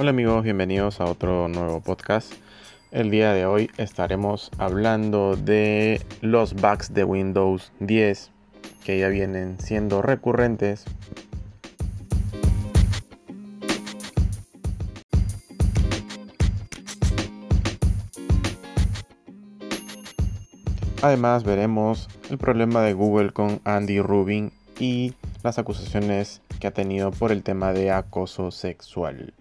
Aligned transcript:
Hola 0.00 0.10
amigos, 0.10 0.44
bienvenidos 0.44 1.00
a 1.00 1.06
otro 1.06 1.48
nuevo 1.48 1.80
podcast. 1.80 2.32
El 2.92 3.10
día 3.10 3.32
de 3.32 3.46
hoy 3.46 3.68
estaremos 3.78 4.52
hablando 4.56 5.34
de 5.34 6.00
los 6.20 6.54
bugs 6.54 6.94
de 6.94 7.02
Windows 7.02 7.72
10 7.80 8.30
que 8.84 9.00
ya 9.00 9.08
vienen 9.08 9.58
siendo 9.58 10.00
recurrentes. 10.00 10.84
Además 21.02 21.42
veremos 21.42 22.08
el 22.30 22.38
problema 22.38 22.82
de 22.82 22.92
Google 22.92 23.32
con 23.32 23.60
Andy 23.64 24.00
Rubin 24.00 24.52
y 24.78 25.14
las 25.42 25.58
acusaciones 25.58 26.40
que 26.60 26.68
ha 26.68 26.72
tenido 26.72 27.10
por 27.10 27.32
el 27.32 27.42
tema 27.42 27.72
de 27.72 27.90
acoso 27.90 28.52
sexual. 28.52 29.34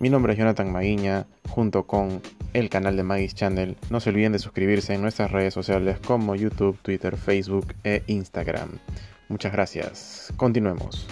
Mi 0.00 0.10
nombre 0.10 0.32
es 0.32 0.38
Jonathan 0.38 0.70
Maguiña, 0.70 1.26
junto 1.48 1.88
con 1.88 2.22
el 2.52 2.70
canal 2.70 2.96
de 2.96 3.02
Maggie's 3.02 3.34
Channel. 3.34 3.76
No 3.90 3.98
se 3.98 4.10
olviden 4.10 4.30
de 4.30 4.38
suscribirse 4.38 4.94
en 4.94 5.02
nuestras 5.02 5.32
redes 5.32 5.52
sociales 5.52 5.98
como 5.98 6.36
YouTube, 6.36 6.78
Twitter, 6.82 7.16
Facebook 7.16 7.74
e 7.82 8.04
Instagram. 8.06 8.78
Muchas 9.28 9.52
gracias. 9.52 10.32
Continuemos. 10.36 11.08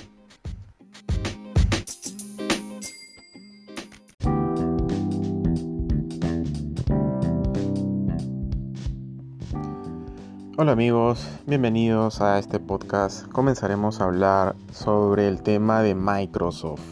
Hola 10.58 10.72
amigos, 10.72 11.28
bienvenidos 11.46 12.20
a 12.20 12.38
este 12.38 12.60
podcast. 12.60 13.26
Comenzaremos 13.32 14.00
a 14.00 14.04
hablar 14.04 14.54
sobre 14.70 15.26
el 15.26 15.42
tema 15.42 15.82
de 15.82 15.96
Microsoft. 15.96 16.82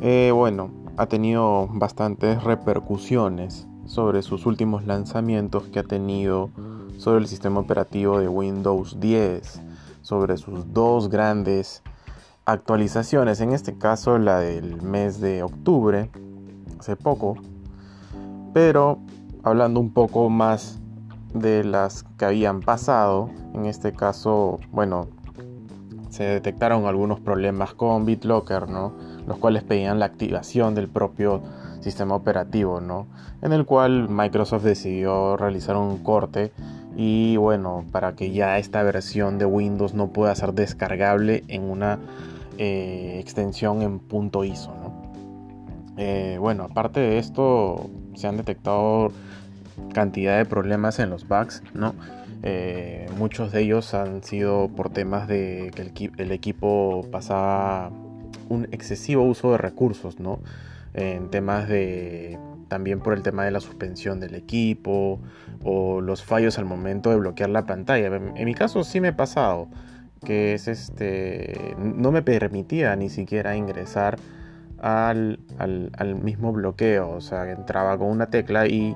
Eh, 0.00 0.30
bueno, 0.32 0.87
ha 0.98 1.06
tenido 1.06 1.68
bastantes 1.70 2.42
repercusiones 2.42 3.68
sobre 3.86 4.22
sus 4.22 4.46
últimos 4.46 4.84
lanzamientos 4.84 5.68
que 5.68 5.78
ha 5.78 5.84
tenido 5.84 6.50
sobre 6.96 7.20
el 7.20 7.28
sistema 7.28 7.60
operativo 7.60 8.18
de 8.18 8.28
Windows 8.28 8.98
10, 8.98 9.62
sobre 10.02 10.36
sus 10.36 10.72
dos 10.74 11.08
grandes 11.08 11.84
actualizaciones, 12.46 13.40
en 13.40 13.52
este 13.52 13.78
caso 13.78 14.18
la 14.18 14.40
del 14.40 14.82
mes 14.82 15.20
de 15.20 15.44
octubre, 15.44 16.10
hace 16.80 16.96
poco, 16.96 17.36
pero 18.52 18.98
hablando 19.44 19.78
un 19.78 19.92
poco 19.92 20.28
más 20.28 20.80
de 21.32 21.62
las 21.62 22.02
que 22.18 22.24
habían 22.24 22.58
pasado, 22.58 23.30
en 23.54 23.66
este 23.66 23.92
caso, 23.92 24.58
bueno, 24.72 25.06
se 26.10 26.24
detectaron 26.24 26.86
algunos 26.86 27.20
problemas 27.20 27.72
con 27.74 28.04
BitLocker, 28.04 28.68
¿no? 28.68 29.17
Los 29.28 29.38
cuales 29.38 29.62
pedían 29.62 29.98
la 29.98 30.06
activación 30.06 30.74
del 30.74 30.88
propio 30.88 31.42
sistema 31.80 32.16
operativo, 32.16 32.80
¿no? 32.80 33.06
En 33.42 33.52
el 33.52 33.66
cual 33.66 34.08
Microsoft 34.08 34.64
decidió 34.64 35.36
realizar 35.36 35.76
un 35.76 35.98
corte 35.98 36.50
y 36.96 37.36
bueno, 37.36 37.84
para 37.92 38.16
que 38.16 38.32
ya 38.32 38.58
esta 38.58 38.82
versión 38.82 39.38
de 39.38 39.44
Windows 39.44 39.94
no 39.94 40.08
pueda 40.08 40.34
ser 40.34 40.54
descargable 40.54 41.44
en 41.46 41.70
una 41.70 42.00
eh, 42.56 43.18
extensión 43.20 43.82
en 43.82 44.00
punto 44.00 44.42
ISO, 44.44 44.74
¿no? 44.74 45.12
Eh, 45.98 46.38
bueno, 46.40 46.64
aparte 46.64 47.00
de 47.00 47.18
esto, 47.18 47.90
se 48.14 48.26
han 48.26 48.36
detectado 48.36 49.12
cantidad 49.92 50.38
de 50.38 50.44
problemas 50.44 50.98
en 50.98 51.10
los 51.10 51.28
bugs, 51.28 51.62
¿no? 51.74 51.94
Eh, 52.42 53.06
muchos 53.18 53.50
de 53.52 53.62
ellos 53.62 53.94
han 53.94 54.22
sido 54.22 54.68
por 54.68 54.90
temas 54.90 55.26
de 55.26 55.72
que 55.74 56.10
el, 56.16 56.30
equipo 56.30 57.04
pasaba 57.10 57.90
un 58.48 58.64
excesivo 58.72 59.22
uso 59.24 59.52
de 59.52 59.58
recursos, 59.58 60.20
¿no? 60.20 60.40
En 60.94 61.30
temas 61.30 61.68
de 61.68 62.38
también 62.68 63.00
por 63.00 63.14
el 63.14 63.22
tema 63.22 63.44
de 63.44 63.50
la 63.50 63.60
suspensión 63.60 64.20
del 64.20 64.34
equipo 64.34 65.20
o 65.62 66.00
los 66.00 66.22
fallos 66.22 66.58
al 66.58 66.66
momento 66.66 67.10
de 67.10 67.16
bloquear 67.16 67.50
la 67.50 67.64
pantalla. 67.64 68.06
En, 68.06 68.44
mi 68.44 68.54
caso 68.54 68.84
sí 68.84 69.00
me 69.00 69.08
ha 69.08 69.16
pasado 69.16 69.68
que 70.24 70.54
es 70.54 70.68
este 70.68 71.74
no 71.78 72.10
me 72.12 72.22
permitía 72.22 72.94
ni 72.96 73.08
siquiera 73.08 73.56
ingresar 73.56 74.18
al, 74.80 75.40
al 75.58 76.14
mismo 76.16 76.52
bloqueo, 76.52 77.10
o 77.10 77.20
sea, 77.20 77.50
entraba 77.50 77.96
con 77.98 78.08
una 78.08 78.26
tecla 78.26 78.66
y 78.66 78.94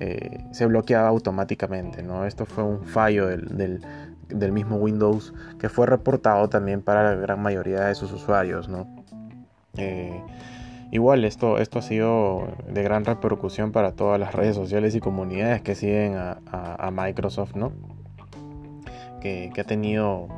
eh, 0.00 0.44
se 0.52 0.64
bloqueaba 0.66 1.08
automáticamente. 1.08 2.02
¿no? 2.02 2.24
Esto 2.24 2.46
fue 2.46 2.62
un 2.62 2.84
fallo 2.84 3.26
del, 3.26 3.80
mismo 4.52 4.76
Windows 4.76 5.32
que 5.58 5.68
fue 5.68 5.86
reportado 5.86 6.48
también 6.48 6.82
para 6.82 7.02
la 7.02 7.14
gran 7.14 7.40
mayoría 7.40 7.80
de 7.82 7.94
sus 7.94 8.12
usuarios. 8.12 8.68
¿no? 8.68 8.86
Eh, 9.76 10.22
igual 10.90 11.24
esto, 11.24 11.58
esto 11.58 11.78
ha 11.78 11.82
sido 11.82 12.48
de 12.68 12.82
gran 12.82 13.04
repercusión 13.04 13.72
para 13.72 13.92
todas 13.92 14.18
las 14.18 14.34
redes 14.34 14.56
sociales 14.56 14.94
y 14.94 15.00
comunidades 15.00 15.62
que 15.62 15.74
siguen 15.74 16.16
a, 16.16 16.90
Microsoft, 16.92 17.54
¿no? 17.54 17.72
Que, 19.20 19.50
que, 19.54 19.60
ha 19.60 19.64
tenido, 19.64 20.28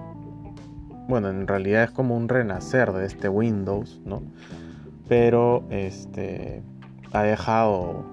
bueno, 1.08 1.28
en 1.28 1.46
realidad 1.46 1.84
es 1.84 1.90
como 1.90 2.16
un 2.16 2.28
renacer 2.28 2.92
de 2.92 3.06
este 3.06 3.28
Windows, 3.28 4.00
¿no? 4.04 4.22
Pero 5.08 5.64
este 5.70 6.62
ha 7.12 7.22
dejado 7.22 8.04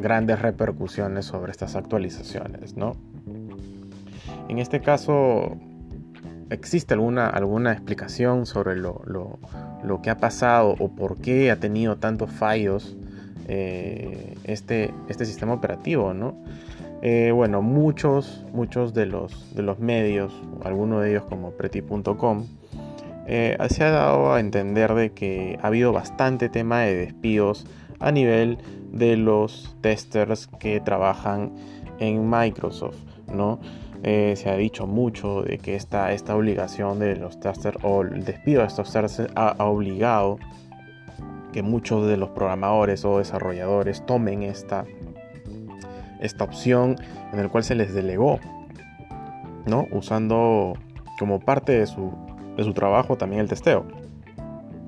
grandes 0.00 0.40
repercusiones 0.40 1.26
sobre 1.26 1.52
estas 1.52 1.76
actualizaciones, 1.76 2.76
¿no? 2.76 2.96
En 4.48 4.58
este 4.58 4.80
caso, 4.80 5.56
¿existe 6.50 6.94
alguna, 6.94 7.28
alguna 7.28 7.72
explicación 7.72 8.46
sobre 8.46 8.76
lo, 8.76 9.02
que 10.02 10.10
ha 10.10 10.16
pasado 10.16 10.74
o 10.78 10.88
por 10.88 11.18
qué 11.18 11.50
ha 11.50 11.60
tenido 11.60 11.96
tantos 11.96 12.30
fallos 12.30 12.96
eh, 13.46 14.34
este, 14.44 14.92
este 15.08 15.24
sistema 15.24 15.54
operativo, 15.54 16.14
¿no? 16.14 16.36
Eh, 17.00 17.30
bueno, 17.32 17.62
muchos, 17.62 18.44
muchos 18.52 18.92
de 18.92 19.06
los, 19.06 19.54
de 19.54 19.62
los 19.62 19.78
medios, 19.78 20.32
algunos 20.64 21.02
de 21.02 21.10
ellos 21.10 21.24
como 21.28 21.52
Preti.com, 21.52 22.46
eh, 23.26 23.56
se 23.68 23.84
ha 23.84 23.90
dado 23.90 24.32
a 24.32 24.40
entender 24.40 24.94
de 24.94 25.12
que 25.12 25.58
ha 25.62 25.66
habido 25.68 25.92
bastante 25.92 26.48
tema 26.48 26.80
de 26.80 26.96
despidos 26.96 27.66
a 28.00 28.10
nivel 28.10 28.58
de 28.90 29.16
los 29.16 29.76
testers 29.82 30.48
que 30.58 30.80
trabajan 30.80 31.52
en 31.98 32.28
Microsoft, 32.28 32.96
¿no? 33.32 33.60
Eh, 34.04 34.34
se 34.36 34.48
ha 34.48 34.56
dicho 34.56 34.86
mucho 34.86 35.42
de 35.42 35.58
que 35.58 35.74
esta, 35.74 36.12
esta 36.12 36.36
obligación 36.36 36.98
de 36.98 37.16
los 37.16 37.40
testers 37.40 37.78
o 37.82 38.02
el 38.02 38.24
despido 38.24 38.60
de 38.60 38.68
estos 38.68 38.92
testers 38.92 39.30
ha, 39.34 39.64
obligado 39.64 40.38
que 41.52 41.62
muchos 41.62 42.06
de 42.06 42.16
los 42.16 42.28
programadores 42.30 43.04
o 43.04 43.18
desarrolladores 43.18 44.04
tomen 44.06 44.42
esta, 44.44 44.84
esta 46.20 46.44
opción 46.44 46.96
en 47.32 47.40
el 47.40 47.50
cual 47.50 47.64
se 47.64 47.74
les 47.74 47.92
delegó, 47.92 48.38
¿no? 49.66 49.86
Usando 49.90 50.74
como 51.18 51.40
parte 51.40 51.72
de 51.72 51.86
su, 51.86 52.12
de 52.56 52.62
su 52.62 52.72
trabajo 52.74 53.16
también 53.16 53.40
el 53.40 53.48
testeo 53.48 53.84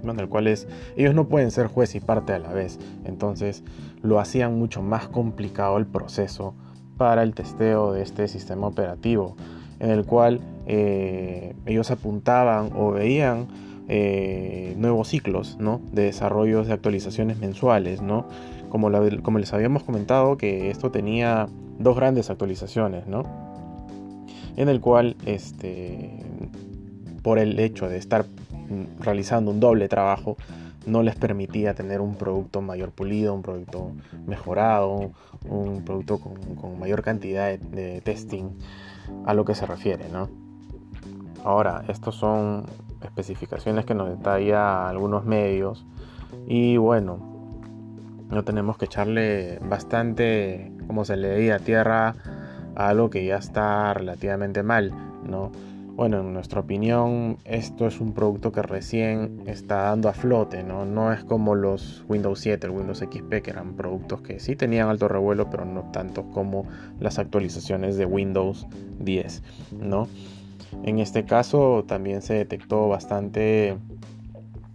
en 0.03 0.19
el 0.19 0.29
cual 0.29 0.47
ellos 0.47 1.15
no 1.15 1.29
pueden 1.29 1.51
ser 1.51 1.67
juez 1.67 1.95
y 1.95 2.01
parte 2.01 2.33
a 2.33 2.39
la 2.39 2.53
vez. 2.53 2.79
Entonces 3.05 3.63
lo 4.03 4.19
hacían 4.19 4.59
mucho 4.59 4.83
más 4.83 5.09
complicado 5.09 5.77
el 5.77 5.87
proceso 5.87 6.55
para 7.01 7.23
el 7.23 7.33
testeo 7.33 7.95
de 7.95 8.03
este 8.03 8.29
sistema 8.29 8.67
operativo, 8.67 9.35
en 9.79 9.89
el 9.89 10.05
cual 10.05 10.39
eh, 10.67 11.55
ellos 11.65 11.91
apuntaban 11.91 12.73
o 12.77 12.91
veían 12.91 13.49
eh, 13.89 14.75
nuevos 14.77 15.09
ciclos 15.09 15.57
¿no? 15.59 15.81
de 15.93 16.03
desarrollos 16.03 16.67
de 16.67 16.75
actualizaciones 16.75 17.39
mensuales. 17.39 18.03
¿no? 18.03 18.27
Como, 18.69 18.91
como 19.23 19.39
les 19.39 19.51
habíamos 19.55 19.83
comentado 19.83 20.37
que 20.37 20.71
esto 20.71 20.91
tenía 20.91 21.49
dos 21.79 21.97
grandes 21.97 22.29
actualizaciones, 22.29 23.07
¿no? 23.07 23.23
en 24.59 24.69
el 24.69 24.83
cual 24.83 25.17
este, 25.25 26.19
por 27.23 27.39
el 27.39 27.59
hecho 27.61 27.89
de 27.89 27.97
estar 27.97 28.27
realizando 29.01 29.53
un 29.53 29.59
doble 29.59 29.89
trabajo, 29.89 30.37
no 30.87 31.03
les 31.03 31.15
permitía 31.17 31.75
tener 31.75 32.01
un 32.01 32.15
producto 32.15 32.61
mayor 32.63 32.91
pulido, 32.91 33.35
un 33.35 33.43
producto 33.43 33.93
mejorado, 34.27 35.13
un 35.49 35.85
producto 35.85 36.19
con, 36.19 36.79
mayor 36.79 37.03
cantidad 37.03 37.59
de, 37.59 38.01
testing 38.01 38.51
a 39.27 39.35
lo 39.35 39.45
que 39.45 39.55
se 39.55 39.67
refiere. 39.67 40.09
¿no? 40.11 40.29
Ahora, 41.45 41.85
estos 41.89 42.17
son 42.17 42.65
especificaciones 43.03 43.85
que 43.85 43.95
nos 43.95 44.09
detalla 44.09 44.89
algunos 44.89 45.25
medios 45.25 45.87
y 46.47 46.77
bueno, 46.77 47.19
no 48.29 48.45
tenemos 48.45 48.79
que 48.79 48.85
echarle 48.85 49.59
bastante, 49.59 50.73
como 50.87 51.05
se 51.05 51.17
le 51.17 51.37
diga, 51.37 51.59
tierra 51.59 52.15
a 52.77 52.89
algo 52.89 53.11
que 53.11 53.25
ya 53.27 53.37
está 53.37 53.93
relativamente 53.95 54.63
mal, 54.63 54.93
¿no? 55.25 55.51
Bueno, 56.01 56.21
en 56.21 56.33
nuestra 56.33 56.61
opinión, 56.61 57.37
esto 57.45 57.87
es 57.87 58.01
un 58.01 58.15
producto 58.15 58.53
que 58.53 58.63
recién 58.63 59.43
está 59.45 59.83
dando 59.83 60.09
a 60.09 60.15
flote, 60.15 60.63
¿no? 60.63 60.87
No 60.87 61.13
es 61.13 61.25
como 61.25 61.55
los 61.55 62.07
Windows 62.09 62.41
7, 62.41 62.69
el 62.69 62.73
Windows 62.73 63.01
XP, 63.01 63.43
que 63.43 63.51
eran 63.51 63.75
productos 63.75 64.23
que 64.23 64.41
sí 64.41 64.57
tenían 64.57 64.89
alto 64.89 65.09
revuelo, 65.09 65.51
pero 65.51 65.67
no 65.67 65.91
tanto 65.93 66.31
como 66.31 66.65
las 67.01 67.19
actualizaciones 67.19 67.99
de 67.99 68.07
Windows 68.07 68.67
10, 69.01 69.43
¿no? 69.79 70.09
En 70.85 71.01
este 71.01 71.27
caso 71.27 71.85
también 71.87 72.23
se 72.23 72.33
detectó 72.33 72.89
bastante 72.89 73.77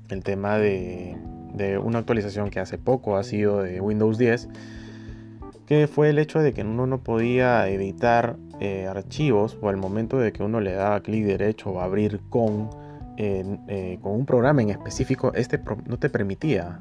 el 0.10 0.24
tema 0.24 0.60
de, 0.60 1.18
de 1.56 1.80
una 1.80 1.98
actualización 1.98 2.52
que 2.52 2.60
hace 2.60 2.78
poco 2.78 3.18
ha 3.18 3.24
sido 3.24 3.64
de 3.64 3.82
Windows 3.82 4.20
10, 4.20 4.48
que 5.66 5.88
fue 5.88 6.10
el 6.10 6.20
hecho 6.20 6.40
de 6.40 6.54
que 6.54 6.62
uno 6.62 6.88
no 6.88 7.04
podía 7.04 7.68
editar 7.68 8.38
eh, 8.60 8.88
archivos 8.88 9.58
o 9.62 9.70
al 9.70 9.78
momento 9.78 10.18
de 10.18 10.32
que 10.32 10.44
uno 10.44 10.60
le 10.62 10.74
daba 10.74 11.02
clic 11.02 11.26
derecho 11.26 11.72
o 11.72 11.82
abrir 11.82 12.22
con, 12.30 12.70
eh, 13.18 14.00
con 14.02 14.14
un 14.14 14.26
programa 14.26 14.62
en 14.62 14.70
específico, 14.70 15.34
este 15.34 15.60
no 15.88 15.98
te 15.98 16.10
permitía 16.10 16.80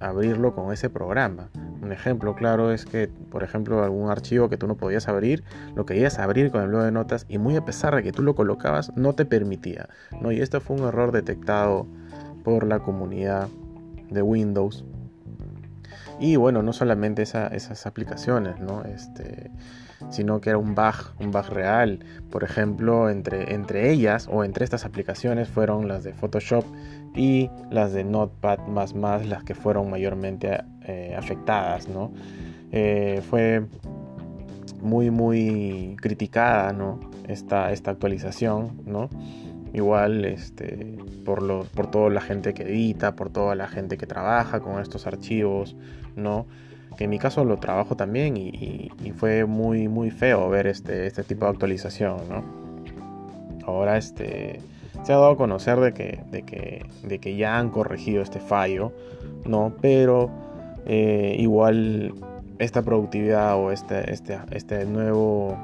abrirlo 0.00 0.54
con 0.54 0.72
ese 0.72 0.90
programa. 0.90 1.50
Un 1.82 1.92
ejemplo 1.92 2.34
claro 2.34 2.72
es 2.72 2.84
que, 2.84 3.08
por 3.30 3.42
ejemplo, 3.42 3.82
algún 3.82 4.10
archivo 4.10 4.48
que 4.48 4.56
tú 4.56 4.66
no 4.66 4.76
podías 4.76 5.08
abrir, 5.08 5.44
lo 5.74 5.86
querías 5.86 6.18
abrir 6.18 6.50
con 6.50 6.62
el 6.62 6.68
blog 6.68 6.82
de 6.84 6.92
notas 6.92 7.26
y 7.28 7.38
muy 7.38 7.56
a 7.56 7.64
pesar 7.64 7.94
de 7.94 8.02
que 8.02 8.12
tú 8.12 8.22
lo 8.22 8.34
colocabas, 8.34 8.92
no 8.96 9.14
te 9.14 9.24
permitía. 9.24 9.88
¿no? 10.20 10.32
Y 10.32 10.40
esto 10.40 10.60
fue 10.60 10.76
un 10.76 10.86
error 10.86 11.12
detectado 11.12 11.86
por 12.42 12.66
la 12.66 12.80
comunidad 12.80 13.48
de 14.10 14.22
Windows. 14.22 14.84
Y 16.20 16.36
bueno, 16.36 16.62
no 16.62 16.72
solamente 16.72 17.22
esas 17.22 17.86
aplicaciones, 17.86 18.60
¿no? 18.60 18.84
Este, 18.84 19.50
sino 20.10 20.40
que 20.40 20.50
era 20.50 20.58
un 20.58 20.74
bug, 20.74 20.94
un 21.20 21.30
bug 21.30 21.48
real. 21.50 22.00
Por 22.30 22.44
ejemplo, 22.44 23.10
entre, 23.10 23.54
entre 23.54 23.90
ellas 23.90 24.28
o 24.30 24.44
entre 24.44 24.64
estas 24.64 24.84
aplicaciones 24.84 25.48
fueron 25.48 25.88
las 25.88 26.04
de 26.04 26.12
Photoshop 26.12 26.64
y 27.14 27.50
las 27.70 27.92
de 27.92 28.04
Notepad 28.04 28.58
las 29.24 29.44
que 29.44 29.54
fueron 29.54 29.90
mayormente 29.90 30.62
eh, 30.82 31.14
afectadas, 31.16 31.88
¿no? 31.88 32.12
Eh, 32.72 33.22
fue 33.28 33.66
muy 34.82 35.10
muy 35.10 35.96
criticada, 36.00 36.72
¿no? 36.72 37.00
Esta, 37.28 37.72
esta 37.72 37.90
actualización, 37.90 38.82
¿no? 38.84 39.08
Igual 39.74 40.24
este, 40.24 40.96
por, 41.24 41.42
los, 41.42 41.68
por 41.68 41.90
toda 41.90 42.08
la 42.08 42.20
gente 42.20 42.54
que 42.54 42.62
edita, 42.62 43.16
por 43.16 43.30
toda 43.30 43.56
la 43.56 43.66
gente 43.66 43.98
que 43.98 44.06
trabaja 44.06 44.60
con 44.60 44.80
estos 44.80 45.08
archivos, 45.08 45.74
¿no? 46.14 46.46
Que 46.96 47.04
en 47.04 47.10
mi 47.10 47.18
caso 47.18 47.44
lo 47.44 47.58
trabajo 47.58 47.96
también 47.96 48.36
y, 48.36 48.92
fue 49.16 49.44
muy, 49.46 49.88
muy 49.88 50.12
feo 50.12 50.48
ver 50.48 50.68
este, 50.68 51.06
este 51.08 51.24
tipo 51.24 51.44
de 51.46 51.50
actualización, 51.50 52.18
¿no? 52.28 52.44
Ahora 53.66 53.96
este, 53.96 54.60
se 55.02 55.12
ha 55.12 55.16
dado 55.16 55.30
a 55.30 55.36
conocer 55.36 55.80
de 55.80 55.92
que, 55.92 56.20
de 56.30 56.42
que, 56.44 56.86
de 57.02 57.18
que 57.18 57.36
ya 57.36 57.58
han 57.58 57.70
corregido 57.70 58.22
este 58.22 58.38
fallo, 58.38 58.92
¿no? 59.44 59.74
Pero 59.80 60.30
eh, 60.86 61.34
igual 61.38 62.14
esta 62.60 62.82
productividad 62.82 63.56
o 63.56 63.72
este, 63.72 64.12
este, 64.12 64.38
este 64.52 64.84
nuevo, 64.84 65.58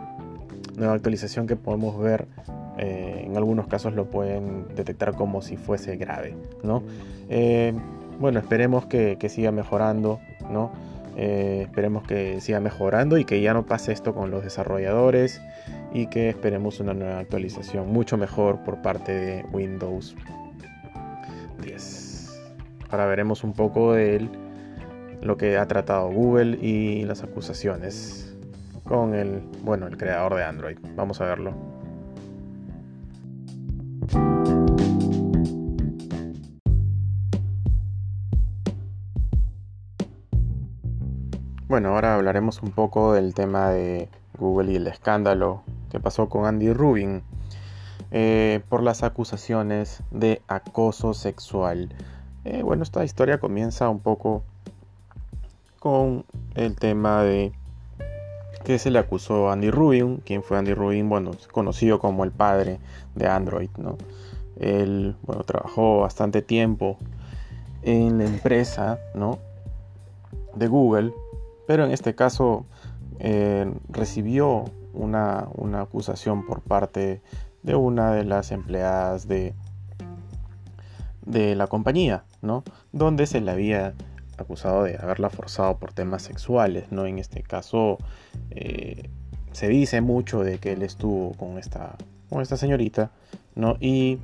nueva 0.77 0.95
actualización 0.95 1.47
que 1.47 1.55
podemos 1.55 1.97
ver 1.97 2.27
eh, 2.83 3.25
en 3.27 3.37
algunos 3.37 3.67
casos 3.67 3.93
lo 3.93 4.07
pueden 4.07 4.65
detectar 4.75 5.15
como 5.15 5.43
si 5.43 5.59
fuese 5.59 5.97
grave, 5.97 6.35
¿no? 6.63 6.83
Eh, 7.29 7.75
bueno, 8.19 8.39
esperemos 8.39 8.87
que, 8.87 9.19
siga 9.29 9.53
mejorando, 9.53 10.19
¿no? 10.51 10.73
Eh, 11.15 11.61
esperemos 11.65 12.05
que 12.05 12.41
siga 12.41 12.59
mejorando 12.61 13.19
y 13.19 13.27
que 13.27 13.43
ya 13.43 13.53
no 13.53 13.67
pase 13.67 13.93
esto 13.93 14.15
con 14.15 14.31
los 14.31 14.45
desarrolladores 14.45 15.43
y 15.93 16.07
que 16.07 16.31
esperemos 16.31 16.81
una 16.81 16.95
nueva 16.95 17.19
actualización 17.19 17.93
mucho 17.93 18.17
mejor 18.17 18.65
por 18.65 18.81
parte 18.81 19.13
de 19.13 19.45
Windows 19.53 20.17
10. 21.63 22.41
Ahora 22.89 23.05
veremos 23.05 23.45
un 23.45 23.53
poco 23.53 23.93
de 23.93 24.27
lo 25.21 25.37
que 25.37 25.59
ha 25.59 25.67
tratado 25.69 26.11
Google 26.11 26.57
y 26.63 27.05
las 27.05 27.23
acusaciones 27.23 28.35
con 28.85 29.15
el, 29.15 29.43
bueno, 29.63 29.87
el 29.87 29.99
creador 29.99 30.35
de 30.35 30.45
Android. 30.45 30.79
Vamos 30.97 31.21
a 31.21 31.27
verlo. 31.27 31.80
Bueno, 41.71 41.91
ahora 41.91 42.17
hablaremos 42.17 42.65
un 42.65 42.73
poco 42.73 43.13
del 43.13 43.33
tema 43.33 43.71
de 43.71 44.09
Google 44.37 44.73
y 44.73 44.75
el 44.75 44.89
escándalo 44.89 45.63
que 45.93 46.01
pasó 46.01 46.29
con 46.29 46.45
Andy 46.45 46.73
Rubin 46.73 47.23
eh, 48.11 48.61
por 48.69 48.83
las 48.83 49.05
acusaciones 49.05 50.03
de 50.11 50.43
acoso 50.49 51.15
sexual. 51.15 51.95
Eh, 52.45 52.65
bueno, 52.65 52.83
esta 52.83 53.05
historia 53.05 53.39
comienza 53.39 53.89
un 53.89 54.01
poco 54.01 54.43
con 55.79 56.25
el 56.57 56.75
tema 56.75 57.23
de 57.23 57.53
que 58.65 58.81
se 58.81 58.91
le 58.91 58.99
acusó 58.99 59.49
a 59.49 59.53
Andy 59.53 59.71
Rubin. 59.71 60.17
quien 60.27 60.43
fue 60.43 60.59
Andy 60.59 60.75
Rubin? 60.75 61.09
Bueno, 61.09 61.31
conocido 61.53 62.01
como 62.01 62.25
el 62.25 62.33
padre 62.33 62.81
de 63.15 63.29
Android, 63.29 63.71
¿no? 63.77 63.97
Él, 64.59 65.15
bueno, 65.23 65.45
trabajó 65.45 66.01
bastante 66.01 66.43
tiempo 66.43 66.99
en 67.83 68.19
la 68.19 68.25
empresa, 68.25 68.99
¿no? 69.15 69.39
De 70.57 70.67
Google 70.67 71.13
pero 71.71 71.85
en 71.85 71.93
este 71.93 72.17
caso 72.17 72.67
eh, 73.21 73.73
recibió 73.91 74.65
una, 74.93 75.47
acusación 75.81 76.45
por 76.45 76.63
parte 76.63 77.23
de 77.63 77.77
una 77.77 78.11
de 78.11 78.25
las 78.25 78.51
empleadas 78.51 79.29
de, 79.29 79.55
de 81.25 81.55
la 81.55 81.69
compañía, 81.69 82.25
¿no? 82.43 82.65
Donde 82.91 83.29
se 83.29 83.41
le 83.41 83.53
había 83.53 83.95
acusado 84.37 84.83
de 84.83 84.99
haberla 85.01 85.31
forzado 85.31 85.79
por 85.79 85.93
temas 85.93 86.23
sexuales, 86.23 86.91
¿no? 86.91 87.07
En 87.07 87.21
este 87.21 87.45
caso 87.45 87.99
eh, 88.51 89.09
se 89.53 89.69
dice 89.69 90.01
mucho 90.01 90.43
de 90.43 90.59
que 90.59 90.73
él 90.73 90.83
estuvo 90.83 91.35
con 91.35 91.57
esta, 91.57 91.95
con 92.31 92.43
esta 92.43 92.57
señorita, 92.57 93.13
¿no? 93.55 93.77
Y 93.79 94.19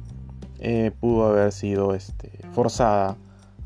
eh, 0.58 0.90
pudo 0.98 1.28
haber 1.28 1.52
sido 1.52 1.94
este, 1.94 2.28
forzada 2.50 3.16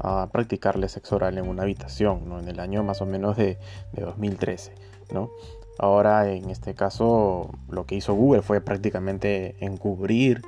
a 0.02 0.30
practicarle 0.32 0.88
sexo 0.88 1.16
oral 1.16 1.38
en 1.38 1.48
una 1.48 1.62
habitación, 1.62 2.28
¿no? 2.28 2.38
en 2.38 2.48
el 2.48 2.60
año 2.60 2.82
más 2.82 3.00
o 3.02 3.06
menos 3.06 3.36
de, 3.36 3.58
2013. 3.92 4.74
¿no? 5.12 5.30
Ahora, 5.78 6.30
en 6.30 6.50
este 6.50 6.74
caso, 6.74 7.50
lo 7.68 7.86
que 7.86 7.96
hizo 7.96 8.14
Google 8.14 8.42
fue 8.42 8.60
prácticamente 8.60 9.56
encubrir 9.60 10.42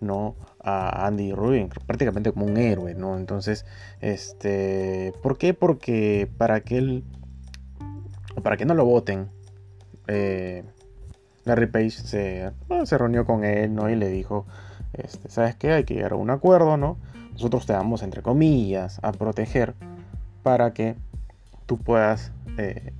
¿no? 0.00 0.36
a 0.60 1.06
Andy 1.06 1.32
Rubin, 1.32 1.68
prácticamente 1.86 2.32
como 2.32 2.46
un 2.46 2.56
héroe. 2.56 2.94
¿no? 2.94 3.16
Entonces, 3.16 3.66
este, 4.00 5.12
¿por 5.22 5.38
qué? 5.38 5.54
Porque 5.54 6.28
para 6.38 6.60
que 6.60 6.78
él, 6.78 7.04
para 8.42 8.56
que 8.56 8.64
no 8.64 8.74
lo 8.74 8.84
voten, 8.84 9.28
eh, 10.06 10.64
Larry 11.44 11.66
Page 11.66 11.90
se, 11.90 12.52
se 12.84 12.98
reunió 12.98 13.26
con 13.26 13.44
él 13.44 13.74
¿no? 13.74 13.90
y 13.90 13.96
le 13.96 14.08
dijo, 14.08 14.46
este, 14.98 15.28
¿sabes 15.30 15.56
qué? 15.56 15.72
Hay 15.72 15.84
que 15.84 15.94
llegar 15.94 16.12
a 16.12 16.16
un 16.16 16.30
acuerdo, 16.30 16.76
¿no? 16.76 16.96
nosotros 17.34 17.66
te 17.66 17.72
damos, 17.72 18.02
entre 18.02 18.22
comillas, 18.22 19.00
a 19.02 19.12
proteger 19.12 19.74
para 20.42 20.72
que 20.72 20.96
tú 21.66 21.78
puedas 21.78 22.32
eh, 22.58 22.92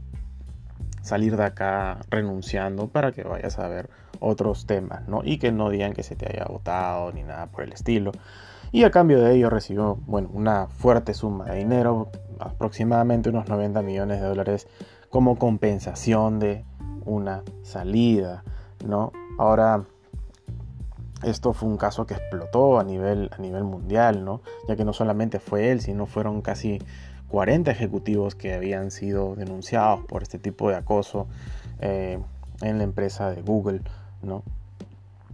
salir 1.02 1.36
de 1.36 1.44
acá 1.44 1.98
renunciando 2.10 2.88
para 2.88 3.12
que 3.12 3.22
vayas 3.22 3.58
a 3.58 3.68
ver 3.68 3.88
otros 4.20 4.66
temas, 4.66 5.06
¿no? 5.08 5.22
Y 5.24 5.38
que 5.38 5.52
no 5.52 5.70
digan 5.70 5.92
que 5.92 6.02
se 6.02 6.16
te 6.16 6.26
haya 6.26 6.46
votado 6.46 7.12
ni 7.12 7.22
nada 7.22 7.46
por 7.46 7.62
el 7.62 7.72
estilo. 7.72 8.10
Y 8.72 8.82
a 8.82 8.90
cambio 8.90 9.22
de 9.22 9.34
ello 9.34 9.50
recibió, 9.50 9.98
bueno, 10.06 10.30
una 10.32 10.66
fuerte 10.66 11.14
suma 11.14 11.44
de 11.44 11.58
dinero, 11.58 12.10
aproximadamente 12.40 13.28
unos 13.28 13.48
90 13.48 13.82
millones 13.82 14.20
de 14.20 14.26
dólares 14.26 14.66
como 15.10 15.38
compensación 15.38 16.40
de 16.40 16.64
una 17.04 17.42
salida, 17.62 18.42
¿no? 18.84 19.12
Ahora, 19.38 19.84
esto 21.22 21.52
fue 21.52 21.68
un 21.68 21.76
caso 21.76 22.06
que 22.06 22.14
explotó 22.14 22.78
a 22.78 22.84
nivel, 22.84 23.30
a 23.36 23.40
nivel 23.40 23.64
mundial, 23.64 24.24
¿no? 24.24 24.40
ya 24.68 24.76
que 24.76 24.84
no 24.84 24.92
solamente 24.92 25.38
fue 25.38 25.70
él, 25.70 25.80
sino 25.80 26.06
fueron 26.06 26.42
casi 26.42 26.80
40 27.28 27.70
ejecutivos 27.70 28.34
que 28.34 28.54
habían 28.54 28.90
sido 28.90 29.34
denunciados 29.34 30.04
por 30.04 30.22
este 30.22 30.38
tipo 30.38 30.68
de 30.68 30.76
acoso 30.76 31.26
eh, 31.80 32.18
en 32.60 32.78
la 32.78 32.84
empresa 32.84 33.30
de 33.30 33.42
Google, 33.42 33.80
¿no? 34.22 34.42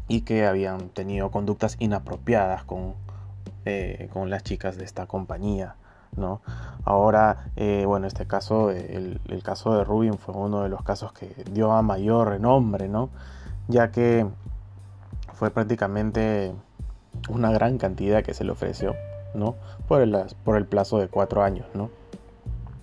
y 0.09 0.23
que 0.23 0.47
habían 0.47 0.89
tenido 0.89 1.31
conductas 1.31 1.77
inapropiadas 1.79 2.65
con, 2.65 2.95
eh, 3.65 4.09
con 4.13 4.31
las 4.31 4.43
chicas 4.43 4.77
de 4.77 4.85
esta 4.85 5.07
compañía. 5.07 5.77
¿no? 6.17 6.41
Ahora, 6.85 7.51
eh, 7.55 7.85
bueno, 7.87 8.09
este 8.09 8.27
caso, 8.27 8.71
el, 8.71 9.21
el, 9.29 9.43
caso 9.45 9.77
de 9.77 9.85
Rubin 9.85 10.19
fue 10.19 10.35
uno 10.35 10.63
de 10.63 10.69
los 10.69 10.83
casos 10.83 11.13
que 11.13 11.33
dio 11.53 11.71
a 11.71 11.83
mayor 11.83 12.29
renombre, 12.29 12.89
¿no? 12.89 13.11
ya 13.69 13.93
que 13.93 14.27
fue 15.41 15.51
prácticamente 15.51 16.53
una 17.31 17.51
gran 17.51 17.79
cantidad 17.79 18.23
que 18.23 18.35
se 18.35 18.45
le 18.45 18.51
ofreció, 18.51 18.95
¿no? 19.35 19.57
Por 19.89 20.03
el, 20.03 20.15
por 20.45 20.59
el 20.59 20.67
plazo 20.67 20.99
de 20.99 21.09
cuatro 21.09 21.43
años, 21.43 21.67
¿no? 21.73 21.91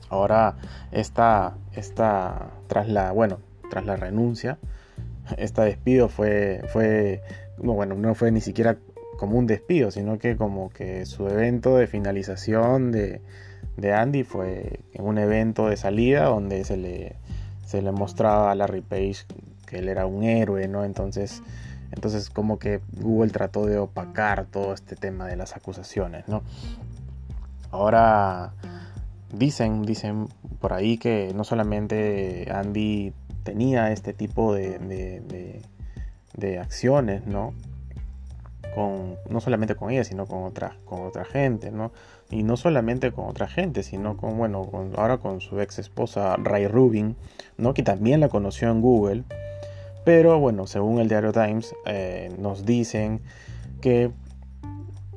Ahora, 0.10 0.56
esta, 0.92 1.56
esta, 1.74 2.50
tras 2.66 2.88
la, 2.90 3.12
bueno, 3.12 3.38
tras 3.70 3.86
la 3.86 3.96
renuncia, 3.96 4.58
este 5.38 5.62
despido 5.62 6.10
fue, 6.10 6.64
fue, 6.70 7.22
bueno, 7.60 7.94
no 7.94 8.16
fue 8.16 8.32
ni 8.32 8.42
siquiera 8.42 8.78
como 9.20 9.38
un 9.38 9.46
despido, 9.46 9.92
sino 9.92 10.18
que 10.18 10.36
como 10.36 10.72
que 10.72 11.06
su 11.06 11.28
evento 11.28 11.78
de 11.78 11.86
finalización 11.86 12.92
de, 12.92 13.22
de 13.76 13.94
Andy 13.94 14.24
fue 14.24 14.80
un 14.98 15.20
evento 15.20 15.70
de 15.70 15.78
salida 15.78 16.24
donde 16.26 16.64
se 16.64 16.78
le, 16.78 17.18
se 17.68 17.84
le 17.84 17.92
mostraba 17.92 18.50
a 18.50 18.56
Larry 18.56 18.82
Page 18.82 19.28
que 19.68 19.78
él 19.78 19.90
era 19.90 20.08
un 20.08 20.24
héroe, 20.24 20.68
¿no? 20.68 20.86
Entonces, 20.86 21.44
entonces 21.92 22.30
como 22.30 22.60
que 22.60 22.82
Google 23.00 23.32
trató 23.32 23.66
de 23.66 23.78
opacar 23.78 24.46
todo 24.46 24.74
este 24.74 24.96
tema 24.96 25.26
de 25.28 25.36
las 25.36 25.56
acusaciones, 25.56 26.28
¿no? 26.28 26.44
Ahora 27.72 28.54
dicen, 29.32 29.84
dicen 29.84 30.28
por 30.60 30.74
ahí 30.74 30.98
que 30.98 31.34
no 31.36 31.44
solamente 31.44 32.50
Andy 32.52 33.14
tenía 33.44 33.92
este 33.92 34.14
tipo 34.14 34.54
de, 34.54 34.80
de, 36.36 36.60
acciones, 36.60 37.26
¿no? 37.26 37.54
Con, 38.76 39.16
no 39.30 39.40
solamente 39.42 39.76
con 39.76 39.90
ella, 39.90 40.04
sino 40.04 40.26
con 40.26 40.44
otra, 40.44 40.76
con 40.86 41.12
gente, 41.26 41.72
¿no? 41.72 41.92
Y 42.30 42.44
no 42.44 42.58
solamente 42.58 43.12
con 43.12 43.26
otra 43.28 43.48
gente, 43.48 43.84
sino 43.84 44.18
con, 44.18 44.38
bueno, 44.38 44.70
ahora 44.98 45.18
con 45.18 45.40
su 45.42 45.60
ex 45.62 45.80
esposa 45.80 46.36
Ray 46.38 46.68
Rubin, 46.68 47.16
¿no? 47.58 47.74
Que 47.74 47.84
también 47.84 48.20
la 48.20 48.30
conoció 48.30 48.70
en 48.70 48.82
Google. 48.82 49.24
Pero 50.08 50.40
bueno, 50.40 50.68
según 50.68 51.00
el 51.00 51.10
diario 51.10 51.34
Times, 51.34 51.76
eh, 51.86 52.34
nos 52.40 52.66
dicen 52.66 53.20
que, 53.82 54.10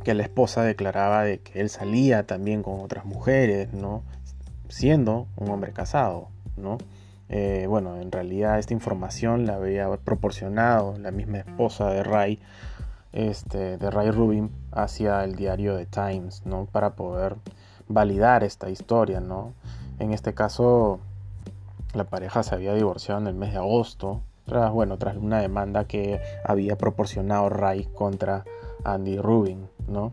que 0.02 0.14
la 0.14 0.24
esposa 0.24 0.64
declaraba 0.64 1.22
de 1.22 1.38
que 1.38 1.60
él 1.60 1.70
salía 1.70 2.26
también 2.26 2.64
con 2.64 2.80
otras 2.80 3.04
mujeres, 3.04 3.72
¿no? 3.72 4.02
Siendo 4.68 5.28
un 5.36 5.48
hombre 5.48 5.72
casado, 5.72 6.26
¿no? 6.56 6.78
Eh, 7.28 7.66
bueno, 7.68 8.00
en 8.00 8.10
realidad 8.10 8.58
esta 8.58 8.74
información 8.74 9.46
la 9.46 9.54
había 9.54 9.88
proporcionado 9.98 10.98
la 10.98 11.12
misma 11.12 11.38
esposa 11.38 11.88
de 11.90 12.02
Ray, 12.02 12.40
este, 13.12 13.78
de 13.78 13.90
Ray 13.92 14.10
Rubin, 14.10 14.50
hacia 14.72 15.22
el 15.22 15.36
diario 15.36 15.76
The 15.76 15.86
Times, 15.86 16.44
¿no? 16.46 16.66
Para 16.66 16.96
poder 16.96 17.36
validar 17.86 18.42
esta 18.42 18.68
historia, 18.70 19.20
¿no? 19.20 19.52
En 20.00 20.12
este 20.12 20.34
caso, 20.34 20.98
la 21.94 22.02
pareja 22.02 22.42
se 22.42 22.56
había 22.56 22.74
divorciado 22.74 23.20
en 23.20 23.28
el 23.28 23.34
mes 23.34 23.52
de 23.52 23.58
agosto, 23.58 24.22
tras, 24.50 24.72
bueno, 24.72 24.98
tras 24.98 25.16
una 25.16 25.40
demanda 25.40 25.84
que 25.84 26.20
había 26.44 26.76
proporcionado 26.76 27.48
Ray 27.48 27.84
contra 27.94 28.44
Andy 28.84 29.16
Rubin, 29.16 29.68
¿no? 29.86 30.12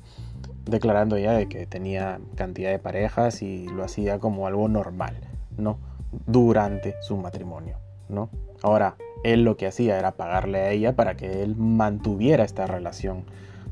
Declarando 0.66 1.18
ya 1.18 1.32
de 1.34 1.50
que 1.50 1.66
tenía 1.66 2.20
cantidad 2.36 2.70
de 2.70 2.78
parejas 2.78 3.42
y 3.42 3.68
lo 3.68 3.84
hacía 3.84 4.20
como 4.20 4.46
algo 4.46 4.70
normal, 4.70 5.16
¿no? 5.58 5.80
durante 6.26 6.96
su 7.02 7.18
matrimonio, 7.18 7.78
¿no? 8.10 8.30
Ahora, 8.62 8.96
él 9.24 9.44
lo 9.44 9.58
que 9.58 9.68
hacía 9.68 9.98
era 9.98 10.12
pagarle 10.14 10.60
a 10.60 10.72
ella 10.72 10.96
para 10.96 11.16
que 11.16 11.44
él 11.44 11.56
mantuviera 11.56 12.44
esta 12.44 12.68
relación, 12.68 13.26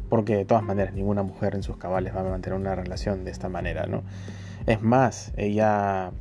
porque 0.10 0.36
de 0.36 0.46
todas 0.46 0.64
maneras 0.64 0.94
ninguna 0.94 1.24
mujer 1.24 1.56
en 1.56 1.64
sus 1.64 1.78
cabales 1.78 2.16
va 2.16 2.22
a 2.22 2.24
mantener 2.24 2.60
una 2.60 2.76
relación 2.76 3.24
de 3.24 3.32
esta 3.32 3.50
manera, 3.50 3.86
¿no? 3.86 4.04
Es 4.66 4.82
más, 4.82 5.32
ella 5.38 6.12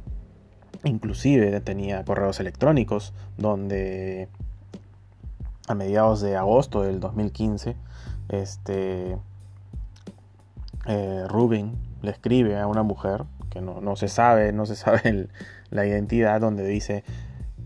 inclusive 0.84 1.60
tenía 1.60 2.04
correos 2.04 2.40
electrónicos 2.40 3.12
donde 3.36 4.28
a 5.66 5.74
mediados 5.74 6.20
de 6.20 6.36
agosto 6.36 6.82
del 6.82 7.00
2015, 7.00 7.76
este, 8.28 9.16
eh, 10.86 11.24
Rubin 11.28 11.72
le 12.02 12.10
escribe 12.10 12.58
a 12.58 12.66
una 12.66 12.82
mujer 12.82 13.24
que 13.50 13.60
no, 13.60 13.96
se 13.96 14.08
sabe, 14.08 14.52
no 14.52 14.66
se 14.66 14.76
sabe 14.76 15.28
la 15.70 15.86
identidad, 15.86 16.40
donde 16.40 16.66
dice, 16.66 17.04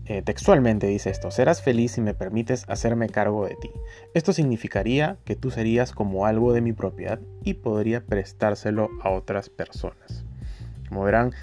eh, 0.05 0.21
textualmente 0.21 0.87
dice 0.87 1.09
esto, 1.09 1.31
serás 1.31 1.61
feliz 1.61 1.93
si 1.93 2.01
me 2.01 2.13
permites 2.13 2.65
hacerme 2.69 3.09
cargo 3.09 3.45
de 3.45 3.55
ti. 3.55 3.71
Esto 4.13 4.33
significaría 4.33 5.17
que 5.25 5.35
tú 5.35 5.51
serías 5.51 5.91
como 5.91 6.25
algo 6.25 6.53
de 6.53 6.61
mi 6.61 6.73
propiedad 6.73 7.19
y 7.43 7.55
podría 7.55 8.05
prestárselo 8.05 8.89
a 9.03 9.09
otras 9.09 9.49
personas. 9.49 10.23
Como 10.87 11.03
verán, 11.03 11.33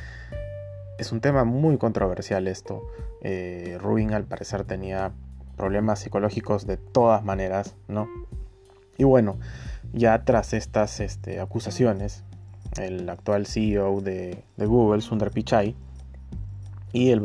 es 0.99 1.13
un 1.13 1.21
tema 1.21 1.45
muy 1.45 1.79
controversial 1.79 2.49
esto. 2.49 2.83
Eh, 3.23 3.79
Rubin 3.81 4.13
al 4.13 4.25
parecer 4.25 4.65
tenía 4.65 5.13
problemas 5.57 6.01
psicológicos 6.01 6.67
de 6.67 6.77
todas 6.77 7.25
maneras, 7.25 7.75
¿no? 7.89 8.09
Y 8.99 9.05
bueno, 9.05 9.37
ya 9.93 10.25
tras 10.25 10.53
estas 10.53 11.01
este, 11.01 11.41
acusaciones, 11.41 12.25
el 12.79 13.09
actual 13.09 13.47
CEO 13.47 14.01
de, 14.01 14.45
Google, 14.57 15.03
Sundar 15.03 15.31
Pichai, 15.31 15.75
y 16.93 17.11
el, 17.11 17.21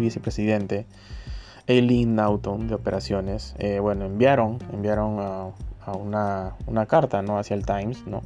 vicepresidente 0.00 0.86
Eileen 1.66 2.14
Naughton 2.14 2.68
de 2.68 2.74
operaciones, 2.74 3.54
eh, 3.58 3.78
bueno, 3.78 4.04
enviaron, 4.04 4.58
enviaron 4.72 5.18
a, 5.20 5.92
una, 5.96 6.86
carta 6.86 7.22
¿no? 7.22 7.38
hacia 7.38 7.54
el 7.54 7.64
Times, 7.64 8.06
¿no? 8.06 8.22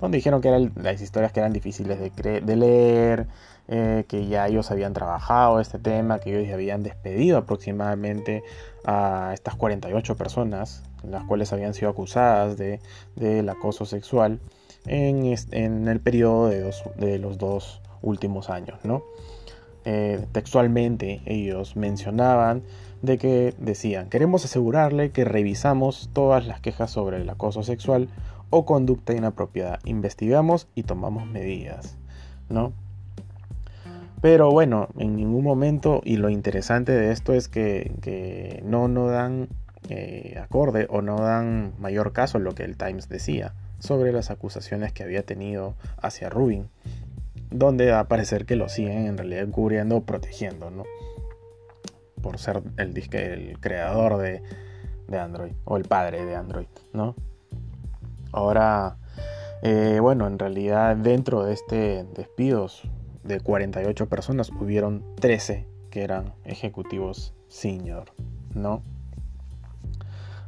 donde 0.00 0.16
dijeron 0.18 0.40
que 0.40 0.48
eran 0.48 0.72
las 0.76 1.00
historias 1.02 1.32
que 1.32 1.40
eran 1.40 1.52
difíciles 1.52 1.98
de, 1.98 2.40
de 2.40 2.56
leer, 2.56 3.26
eh, 3.70 4.06
que 4.08 4.26
ya 4.26 4.46
ellos 4.46 4.70
habían 4.70 4.94
trabajado 4.94 5.60
este 5.60 5.78
tema, 5.78 6.20
que 6.20 6.38
ellos 6.38 6.54
habían 6.54 6.82
despedido 6.82 7.36
aproximadamente 7.36 8.42
a 8.86 9.32
estas 9.34 9.56
48 9.56 10.16
personas, 10.16 10.82
las 11.02 11.24
cuales 11.24 11.52
habían 11.52 11.74
sido 11.74 11.90
acusadas 11.90 12.56
de, 12.56 12.80
del 13.14 13.46
acoso 13.50 13.84
sexual 13.84 14.40
en, 14.86 15.26
el 15.86 16.00
periodo 16.00 16.48
de, 16.48 17.18
los 17.18 17.36
dos 17.36 17.82
últimos 18.00 18.48
años. 18.48 18.78
¿no? 18.84 19.02
Eh, 19.84 20.26
textualmente 20.32 21.20
ellos 21.26 21.76
mencionaban 21.76 22.62
de 23.02 23.18
que 23.18 23.54
decían, 23.58 24.08
queremos 24.08 24.46
asegurarle 24.46 25.10
que 25.10 25.26
revisamos 25.26 26.08
todas 26.14 26.46
las 26.46 26.60
quejas 26.60 26.90
sobre 26.90 27.18
el 27.18 27.28
acoso 27.28 27.62
sexual 27.62 28.08
o 28.48 28.64
conducta 28.64 29.12
inapropiada, 29.12 29.78
investigamos 29.84 30.68
y 30.74 30.84
tomamos 30.84 31.26
medidas. 31.26 31.98
¿no? 32.48 32.72
Pero 34.20 34.50
bueno, 34.50 34.88
en 34.98 35.16
ningún 35.16 35.44
momento, 35.44 36.00
y 36.04 36.16
lo 36.16 36.28
interesante 36.28 36.92
de 36.92 37.12
esto 37.12 37.34
es 37.34 37.48
que, 37.48 38.62
no, 38.64 38.88
no 38.88 39.06
dan 39.08 39.48
eh, 39.88 40.38
acorde 40.42 40.86
o 40.90 41.02
no 41.02 41.16
dan 41.18 41.72
mayor 41.78 42.12
caso 42.12 42.38
a 42.38 42.40
lo 42.40 42.54
que 42.54 42.64
el 42.64 42.76
Times 42.76 43.08
decía 43.08 43.54
sobre 43.78 44.12
las 44.12 44.30
acusaciones 44.30 44.92
que 44.92 45.04
había 45.04 45.22
tenido 45.22 45.74
hacia 46.02 46.28
Rubin, 46.28 46.68
donde 47.50 47.92
va 47.92 48.00
a 48.00 48.08
parecer 48.08 48.44
que 48.44 48.56
lo 48.56 48.68
siguen 48.68 49.06
en 49.06 49.16
realidad 49.16 49.44
encubriendo 49.44 49.98
o 49.98 50.00
protegiendo, 50.02 50.70
¿no? 50.70 50.84
Por 52.20 52.38
ser 52.38 52.62
el, 52.76 52.96
el 53.12 53.60
creador 53.60 54.18
de, 54.18 54.42
de, 55.06 55.18
Android, 55.18 55.52
o 55.64 55.76
el 55.76 55.84
padre 55.84 56.24
de 56.24 56.34
Android, 56.34 56.66
¿no? 56.92 57.14
Ahora, 58.32 58.96
eh, 59.62 60.00
bueno, 60.02 60.26
en 60.26 60.40
realidad 60.40 60.96
dentro 60.96 61.44
de 61.44 61.54
este 61.54 62.04
despidos 62.16 62.82
de 63.28 63.40
48 63.40 64.08
personas 64.08 64.50
hubieron 64.50 65.04
13 65.16 65.66
que 65.90 66.02
eran 66.02 66.32
ejecutivos 66.44 67.34
senior, 67.48 68.12
¿no? 68.54 68.82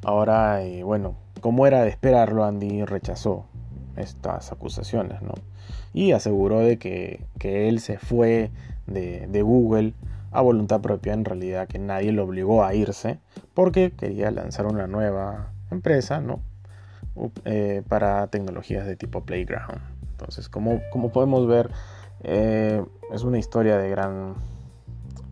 Ahora, 0.03 0.63
eh, 0.63 0.83
bueno, 0.83 1.15
como 1.41 1.67
era 1.67 1.83
de 1.83 1.91
esperarlo, 1.91 2.45
Andy 2.45 2.85
rechazó 2.85 3.45
estas 3.97 4.51
acusaciones, 4.51 5.21
¿no? 5.23 5.35
Y 5.93 6.13
aseguró 6.13 6.61
de 6.61 6.79
que, 6.79 7.27
él 7.41 7.81
se 7.81 7.99
fue 7.99 8.51
de, 8.87 9.43
Google 9.43 9.93
a 10.31 10.41
voluntad 10.41 10.81
propia, 10.81 11.13
en 11.13 11.25
realidad 11.25 11.69
que 11.69 11.79
nadie 11.79 12.13
lo 12.13 12.25
obligó 12.25 12.65
a 12.65 12.75
irse, 12.75 13.19
porque 13.55 13.93
quería 13.93 14.31
lanzar 14.31 14.67
una 14.67 14.87
nueva 14.87 15.53
empresa, 15.71 16.21
¿no? 16.21 16.41
Eh, 17.45 17.83
para 17.89 18.27
tecnologías 18.29 18.87
de 18.87 18.97
tipo 18.97 19.23
Playground. 19.23 19.83
Entonces, 20.13 20.49
como, 20.49 20.81
como 20.91 21.11
podemos 21.11 21.47
ver, 21.47 21.71
eh, 22.23 22.85
es 23.13 23.23
una 23.23 23.39
historia 23.39 23.77
de 23.79 23.91
gran 23.91 24.35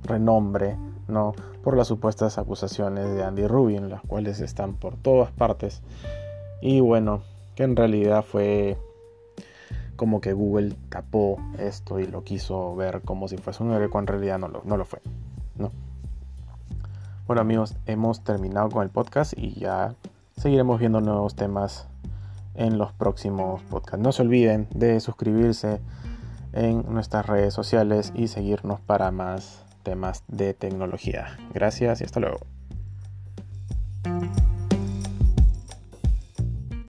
renombre, 0.04 0.76
¿no? 1.06 1.32
Por 1.62 1.76
las 1.76 1.88
supuestas 1.88 2.38
acusaciones 2.38 3.14
de 3.14 3.22
Andy 3.22 3.46
Rubin, 3.46 3.90
las 3.90 4.02
cuales 4.02 4.40
están 4.40 4.74
por 4.74 4.96
todas 4.96 5.30
partes. 5.30 5.82
Y 6.60 6.80
bueno, 6.80 7.22
que 7.54 7.64
en 7.64 7.76
realidad 7.76 8.24
fue 8.24 8.78
como 9.96 10.20
que 10.20 10.32
Google 10.32 10.76
tapó 10.88 11.38
esto 11.58 11.98
y 11.98 12.06
lo 12.06 12.22
quiso 12.22 12.76
ver 12.76 13.02
como 13.02 13.26
si 13.26 13.36
fuese 13.36 13.62
un 13.62 13.72
héroe, 13.72 13.90
cuando 13.90 14.12
en 14.12 14.20
realidad 14.20 14.38
no 14.38 14.48
lo, 14.48 14.62
no 14.64 14.76
lo 14.76 14.84
fue, 14.84 15.00
¿no? 15.56 15.72
Bueno 17.26 17.42
amigos, 17.42 17.76
hemos 17.84 18.22
terminado 18.24 18.70
con 18.70 18.84
el 18.84 18.90
podcast 18.90 19.36
y 19.36 19.54
ya 19.54 19.94
seguiremos 20.36 20.78
viendo 20.78 21.00
nuevos 21.00 21.34
temas 21.34 21.88
en 22.54 22.78
los 22.78 22.92
próximos 22.92 23.60
podcasts. 23.64 23.98
No 23.98 24.12
se 24.12 24.22
olviden 24.22 24.68
de 24.72 25.00
suscribirse 25.00 25.80
en 26.52 26.84
nuestras 26.92 27.26
redes 27.26 27.54
sociales 27.54 28.12
y 28.14 28.28
seguirnos 28.28 28.80
para 28.80 29.10
más 29.10 29.64
temas 29.82 30.24
de 30.28 30.54
tecnología. 30.54 31.38
Gracias 31.54 32.00
y 32.00 32.04
hasta 32.04 32.20
luego. 32.20 32.57